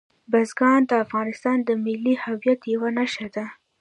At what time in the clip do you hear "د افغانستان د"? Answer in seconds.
0.89-1.69